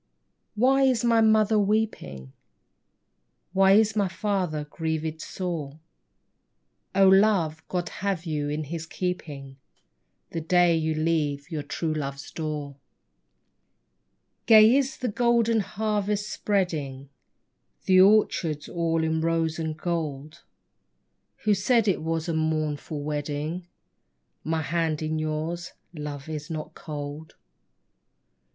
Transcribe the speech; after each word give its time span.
Why 0.55 0.81
is 0.81 1.03
my 1.05 1.19
lady 1.19 1.27
mother 1.29 1.59
weeping? 1.59 2.33
Why 3.53 3.73
is 3.73 3.95
my 3.95 4.07
father 4.07 4.63
grieved 4.65 5.21
sore? 5.21 5.79
Oh, 6.95 7.07
love, 7.07 7.61
God 7.67 7.87
have 7.89 8.25
you 8.25 8.49
in 8.49 8.63
His 8.63 8.87
keeping, 8.87 9.57
The 10.31 10.41
day 10.41 10.75
you 10.75 10.95
leave 10.95 11.51
your 11.51 11.61
true 11.61 11.93
love's 11.93 12.31
door. 12.31 12.77
THE 14.47 14.53
BRIDE 14.53 14.57
21 14.61 14.63
Gay 14.71 14.77
is 14.77 14.97
the 14.97 15.07
golden 15.07 15.59
harvest 15.59 16.31
spreading, 16.31 17.11
The 17.85 18.01
orchard's 18.01 18.67
all 18.67 19.03
in 19.03 19.21
rose 19.21 19.59
and 19.59 19.77
gold; 19.77 20.41
Who 21.43 21.53
said 21.53 21.87
it 21.87 22.01
was 22.01 22.27
a 22.27 22.33
mournful 22.33 23.03
wedding? 23.03 23.67
My 24.43 24.63
hand 24.63 25.03
in 25.03 25.19
yours, 25.19 25.73
Love, 25.93 26.27
is 26.27 26.49
not 26.49 26.73
cold. 26.73 27.35